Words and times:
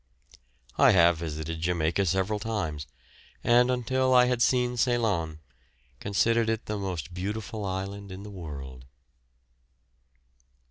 I 0.79 0.93
have 0.93 1.17
visited 1.17 1.61
Jamaica 1.61 2.07
several 2.07 2.39
times, 2.39 2.87
and 3.43 3.69
until 3.69 4.15
I 4.15 4.25
had 4.25 4.41
seen 4.41 4.75
Ceylon, 4.75 5.37
considered 5.99 6.49
it 6.49 6.65
the 6.65 6.79
most 6.79 7.13
beautiful 7.13 7.63
island 7.65 8.11
in 8.11 8.23
the 8.23 8.31
world. 8.31 8.85